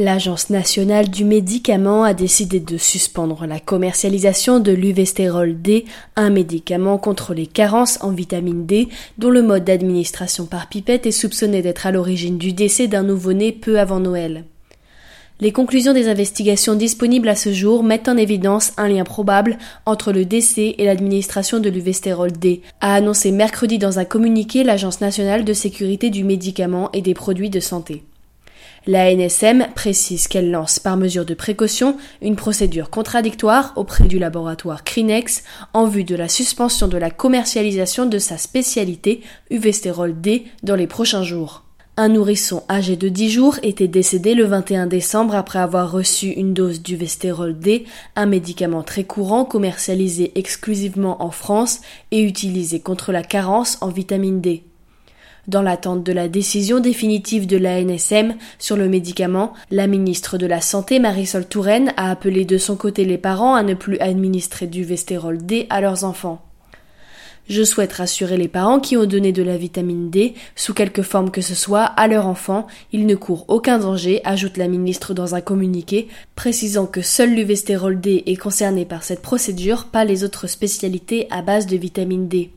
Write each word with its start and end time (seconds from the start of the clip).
L'Agence 0.00 0.48
nationale 0.48 1.10
du 1.10 1.24
médicament 1.24 2.04
a 2.04 2.14
décidé 2.14 2.60
de 2.60 2.76
suspendre 2.76 3.46
la 3.46 3.58
commercialisation 3.58 4.60
de 4.60 4.70
l'Uvestérol 4.70 5.60
D, 5.60 5.86
un 6.14 6.30
médicament 6.30 6.98
contre 6.98 7.34
les 7.34 7.48
carences 7.48 7.98
en 8.00 8.12
vitamine 8.12 8.64
D, 8.64 8.86
dont 9.18 9.30
le 9.30 9.42
mode 9.42 9.64
d'administration 9.64 10.46
par 10.46 10.68
pipette 10.68 11.06
est 11.06 11.10
soupçonné 11.10 11.62
d'être 11.62 11.84
à 11.84 11.90
l'origine 11.90 12.38
du 12.38 12.52
décès 12.52 12.86
d'un 12.86 13.02
nouveau-né 13.02 13.50
peu 13.50 13.80
avant 13.80 13.98
Noël. 13.98 14.44
Les 15.40 15.50
conclusions 15.50 15.94
des 15.94 16.06
investigations 16.06 16.76
disponibles 16.76 17.28
à 17.28 17.34
ce 17.34 17.52
jour 17.52 17.82
mettent 17.82 18.08
en 18.08 18.16
évidence 18.16 18.74
un 18.76 18.86
lien 18.86 19.02
probable 19.02 19.58
entre 19.84 20.12
le 20.12 20.24
décès 20.24 20.76
et 20.78 20.84
l'administration 20.84 21.58
de 21.58 21.70
l'Uvestérol 21.70 22.30
D, 22.30 22.62
a 22.80 22.94
annoncé 22.94 23.32
mercredi 23.32 23.78
dans 23.78 23.98
un 23.98 24.04
communiqué 24.04 24.62
l'Agence 24.62 25.00
nationale 25.00 25.44
de 25.44 25.52
sécurité 25.52 26.08
du 26.08 26.22
médicament 26.22 26.88
et 26.92 27.02
des 27.02 27.14
produits 27.14 27.50
de 27.50 27.58
santé. 27.58 28.04
La 28.90 29.14
NSM 29.14 29.66
précise 29.74 30.28
qu'elle 30.28 30.50
lance 30.50 30.78
par 30.78 30.96
mesure 30.96 31.26
de 31.26 31.34
précaution 31.34 31.98
une 32.22 32.36
procédure 32.36 32.88
contradictoire 32.88 33.74
auprès 33.76 34.08
du 34.08 34.18
laboratoire 34.18 34.82
Crinex 34.82 35.44
en 35.74 35.84
vue 35.84 36.04
de 36.04 36.16
la 36.16 36.26
suspension 36.26 36.88
de 36.88 36.96
la 36.96 37.10
commercialisation 37.10 38.06
de 38.06 38.18
sa 38.18 38.38
spécialité 38.38 39.20
Uvestérol 39.50 40.18
D 40.18 40.46
dans 40.62 40.74
les 40.74 40.86
prochains 40.86 41.22
jours. 41.22 41.64
Un 41.98 42.08
nourrisson 42.08 42.62
âgé 42.70 42.96
de 42.96 43.10
10 43.10 43.28
jours 43.28 43.56
était 43.62 43.88
décédé 43.88 44.32
le 44.32 44.46
21 44.46 44.86
décembre 44.86 45.34
après 45.34 45.58
avoir 45.58 45.92
reçu 45.92 46.28
une 46.28 46.54
dose 46.54 46.80
d'Uvestérol 46.80 47.58
D, 47.58 47.84
un 48.16 48.24
médicament 48.24 48.82
très 48.82 49.04
courant 49.04 49.44
commercialisé 49.44 50.32
exclusivement 50.34 51.22
en 51.22 51.30
France 51.30 51.82
et 52.10 52.22
utilisé 52.22 52.80
contre 52.80 53.12
la 53.12 53.22
carence 53.22 53.76
en 53.82 53.90
vitamine 53.90 54.40
D. 54.40 54.64
Dans 55.48 55.62
l'attente 55.62 56.04
de 56.04 56.12
la 56.12 56.28
décision 56.28 56.78
définitive 56.78 57.46
de 57.46 57.56
la 57.56 57.82
NSM 57.82 58.34
sur 58.58 58.76
le 58.76 58.86
médicament, 58.86 59.54
la 59.70 59.86
ministre 59.86 60.36
de 60.36 60.46
la 60.46 60.60
Santé 60.60 60.98
Marisol 60.98 61.46
Touraine 61.46 61.94
a 61.96 62.10
appelé 62.10 62.44
de 62.44 62.58
son 62.58 62.76
côté 62.76 63.06
les 63.06 63.16
parents 63.16 63.54
à 63.54 63.62
ne 63.62 63.72
plus 63.72 63.98
administrer 63.98 64.66
du 64.66 64.84
Vestérol 64.84 65.38
D 65.38 65.66
à 65.70 65.80
leurs 65.80 66.04
enfants. 66.04 66.42
Je 67.48 67.62
souhaite 67.62 67.94
rassurer 67.94 68.36
les 68.36 68.46
parents 68.46 68.78
qui 68.78 68.98
ont 68.98 69.06
donné 69.06 69.32
de 69.32 69.42
la 69.42 69.56
vitamine 69.56 70.10
D, 70.10 70.34
sous 70.54 70.74
quelque 70.74 71.00
forme 71.00 71.30
que 71.30 71.40
ce 71.40 71.54
soit, 71.54 71.84
à 71.84 72.08
leur 72.08 72.26
enfant. 72.26 72.66
Il 72.92 73.06
ne 73.06 73.14
court 73.14 73.46
aucun 73.48 73.78
danger, 73.78 74.20
ajoute 74.24 74.58
la 74.58 74.68
ministre 74.68 75.14
dans 75.14 75.34
un 75.34 75.40
communiqué, 75.40 76.08
précisant 76.36 76.84
que 76.84 77.00
seul 77.00 77.34
l'Uvestérol 77.34 77.98
D 77.98 78.22
est 78.26 78.36
concerné 78.36 78.84
par 78.84 79.02
cette 79.02 79.22
procédure, 79.22 79.86
pas 79.86 80.04
les 80.04 80.24
autres 80.24 80.46
spécialités 80.46 81.26
à 81.30 81.40
base 81.40 81.66
de 81.66 81.78
vitamine 81.78 82.28
D. 82.28 82.50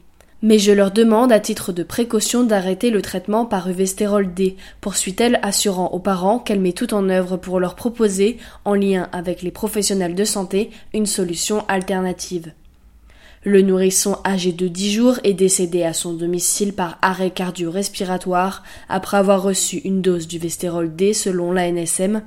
Mais 0.43 0.57
je 0.57 0.71
leur 0.71 0.89
demande 0.89 1.31
à 1.31 1.39
titre 1.39 1.71
de 1.71 1.83
précaution 1.83 2.43
d'arrêter 2.43 2.89
le 2.89 3.03
traitement 3.03 3.45
par 3.45 3.69
Uvestérol 3.69 4.33
D, 4.33 4.55
poursuit-elle, 4.81 5.39
assurant 5.43 5.89
aux 5.89 5.99
parents 5.99 6.39
qu'elle 6.39 6.59
met 6.59 6.73
tout 6.73 6.95
en 6.95 7.09
œuvre 7.09 7.37
pour 7.37 7.59
leur 7.59 7.75
proposer, 7.75 8.37
en 8.65 8.73
lien 8.73 9.07
avec 9.11 9.43
les 9.43 9.51
professionnels 9.51 10.15
de 10.15 10.25
santé, 10.25 10.71
une 10.93 11.05
solution 11.05 11.63
alternative. 11.67 12.53
Le 13.43 13.61
nourrisson 13.61 14.17
âgé 14.25 14.51
de 14.51 14.67
10 14.67 14.91
jours 14.93 15.19
est 15.23 15.33
décédé 15.33 15.83
à 15.83 15.93
son 15.93 16.13
domicile 16.13 16.73
par 16.73 16.99
arrêt 17.01 17.31
cardio-respiratoire 17.31 18.63
après 18.87 19.17
avoir 19.17 19.41
reçu 19.41 19.77
une 19.77 20.01
dose 20.01 20.27
du 20.27 20.37
Vestérol 20.37 20.95
D 20.95 21.13
selon 21.13 21.51
l'ANSM. 21.51 22.21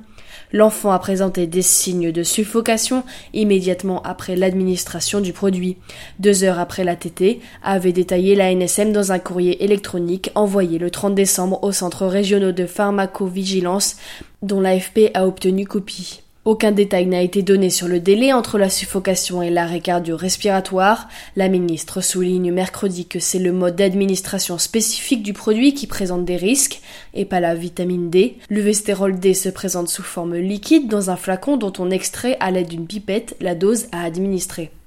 L'enfant 0.51 0.91
a 0.91 0.99
présenté 0.99 1.47
des 1.47 1.61
signes 1.61 2.11
de 2.11 2.23
suffocation 2.23 3.03
immédiatement 3.33 4.01
après 4.03 4.35
l'administration 4.35 5.21
du 5.21 5.33
produit. 5.33 5.77
Deux 6.19 6.43
heures 6.43 6.59
après 6.59 6.83
la 6.83 6.95
TT, 6.95 7.39
avait 7.63 7.91
détaillé 7.91 8.35
l'ANSM 8.35 8.91
dans 8.91 9.11
un 9.11 9.19
courrier 9.19 9.63
électronique 9.63 10.31
envoyé 10.35 10.77
le 10.77 10.91
30 10.91 11.15
décembre 11.15 11.63
au 11.63 11.71
centre 11.71 12.05
régionaux 12.05 12.51
de 12.51 12.65
pharmacovigilance 12.65 13.97
dont 14.41 14.61
l'AFP 14.61 15.11
a 15.13 15.27
obtenu 15.27 15.65
copie. 15.65 16.24
Aucun 16.45 16.71
détail 16.71 17.07
n'a 17.07 17.23
été 17.23 17.41
donné 17.41 17.71
sur 17.71 17.87
le 17.87 17.99
délai 17.99 18.31
entre 18.31 18.59
la 18.59 18.69
suffocation 18.69 19.41
et 19.41 19.49
l'arrêt 19.49 19.79
cardio-respiratoire. 19.79 21.09
La 21.35 21.49
ministre 21.49 22.01
souligne 22.01 22.51
mercredi 22.51 23.07
que 23.07 23.17
c'est 23.17 23.39
le 23.39 23.51
mode 23.51 23.75
d'administration 23.75 24.59
spécifique 24.59 25.23
du 25.23 25.33
produit 25.33 25.73
qui 25.73 25.87
présente 25.87 26.23
des 26.23 26.35
risques, 26.35 26.81
et 27.15 27.25
pas 27.25 27.39
la 27.39 27.55
vitamine 27.55 28.11
D. 28.11 28.37
Le 28.49 28.61
Vestérol 28.61 29.19
D 29.19 29.33
se 29.33 29.49
présente 29.49 29.89
sous 29.89 30.03
forme 30.03 30.35
liquide 30.35 30.87
dans 30.87 31.09
un 31.09 31.15
flacon 31.15 31.57
dont 31.57 31.73
on 31.79 31.89
extrait 31.89 32.37
à 32.39 32.51
l'aide 32.51 32.67
d'une 32.67 32.85
pipette 32.85 33.35
la 33.41 33.55
dose 33.55 33.87
à 33.91 34.03
administrer. 34.03 34.69